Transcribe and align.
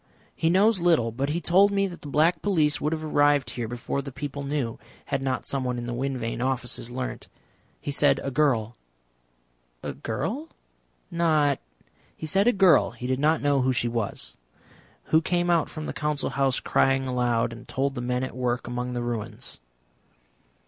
"He 0.35 0.49
knows 0.49 0.79
little, 0.79 1.11
but 1.11 1.29
he 1.29 1.39
told 1.39 1.69
me 1.71 1.85
that 1.85 2.01
the 2.01 2.07
Black 2.07 2.41
Police 2.41 2.81
would 2.81 2.91
have 2.91 3.03
arrived 3.03 3.51
here 3.51 3.67
before 3.67 4.01
the 4.01 4.11
people 4.11 4.41
knew 4.41 4.79
had 5.05 5.21
not 5.21 5.45
someone 5.45 5.77
in 5.77 5.85
the 5.85 5.93
Wind 5.93 6.17
Vane 6.17 6.41
Offices 6.41 6.89
learnt. 6.89 7.27
He 7.79 7.91
said 7.91 8.19
a 8.23 8.31
girl." 8.31 8.75
"A 9.83 9.93
girl? 9.93 10.49
Not?" 11.11 11.59
"He 12.17 12.25
said 12.25 12.47
a 12.47 12.51
girl 12.51 12.89
he 12.89 13.05
did 13.05 13.19
not 13.19 13.43
know 13.43 13.61
who 13.61 13.71
she 13.71 13.87
was. 13.87 14.37
Who 15.03 15.21
came 15.21 15.51
out 15.51 15.69
from 15.69 15.85
the 15.85 15.93
Council 15.93 16.31
House 16.31 16.59
crying 16.59 17.05
aloud, 17.05 17.53
and 17.53 17.67
told 17.67 17.93
the 17.93 18.01
men 18.01 18.23
at 18.23 18.35
work 18.35 18.65
among 18.65 18.93
the 18.93 19.03
ruins." 19.03 19.59